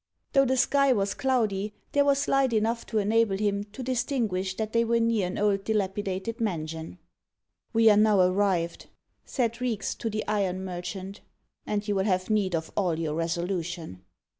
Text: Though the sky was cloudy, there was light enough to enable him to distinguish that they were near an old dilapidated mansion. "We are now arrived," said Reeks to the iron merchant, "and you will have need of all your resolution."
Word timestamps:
Though 0.33 0.45
the 0.45 0.57
sky 0.57 0.91
was 0.93 1.13
cloudy, 1.13 1.73
there 1.91 2.03
was 2.03 2.27
light 2.27 2.53
enough 2.53 2.87
to 2.87 2.97
enable 2.97 3.37
him 3.37 3.65
to 3.65 3.83
distinguish 3.83 4.55
that 4.55 4.73
they 4.73 4.83
were 4.83 4.99
near 4.99 5.27
an 5.27 5.37
old 5.37 5.63
dilapidated 5.63 6.41
mansion. 6.41 6.97
"We 7.71 7.87
are 7.91 7.97
now 7.97 8.19
arrived," 8.21 8.87
said 9.25 9.61
Reeks 9.61 9.93
to 9.93 10.09
the 10.09 10.25
iron 10.27 10.65
merchant, 10.65 11.21
"and 11.67 11.87
you 11.87 11.93
will 11.93 12.05
have 12.05 12.31
need 12.31 12.55
of 12.55 12.71
all 12.75 12.97
your 12.99 13.13
resolution." 13.13 14.01